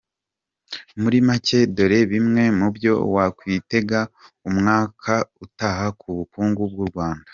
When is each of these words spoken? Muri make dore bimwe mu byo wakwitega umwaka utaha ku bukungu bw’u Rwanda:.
Muri 1.01 1.17
make 1.27 1.59
dore 1.75 1.99
bimwe 2.11 2.43
mu 2.59 2.67
byo 2.75 2.93
wakwitega 3.15 3.99
umwaka 4.49 5.13
utaha 5.45 5.85
ku 5.99 6.07
bukungu 6.17 6.61
bw’u 6.73 6.87
Rwanda:. 6.91 7.27